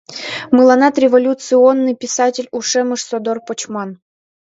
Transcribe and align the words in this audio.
Мыланнат 0.55 0.95
революционный 1.03 1.95
писатель 2.03 2.51
ушемым 2.57 2.99
содор 3.07 3.37
почман. 3.47 3.89